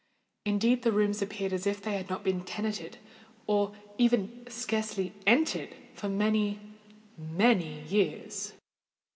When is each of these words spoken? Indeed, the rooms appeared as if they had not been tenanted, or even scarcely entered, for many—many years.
Indeed, 0.47 0.81
the 0.81 0.91
rooms 0.91 1.21
appeared 1.21 1.53
as 1.53 1.67
if 1.67 1.79
they 1.79 1.93
had 1.93 2.09
not 2.09 2.23
been 2.23 2.41
tenanted, 2.43 2.97
or 3.45 3.75
even 3.99 4.47
scarcely 4.49 5.13
entered, 5.27 5.75
for 5.93 6.09
many—many 6.09 7.81
years. 7.83 8.53